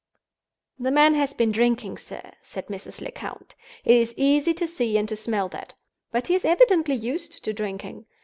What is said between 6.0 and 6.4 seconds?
But he